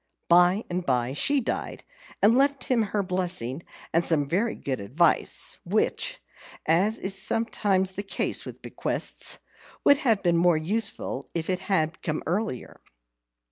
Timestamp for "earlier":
12.25-12.81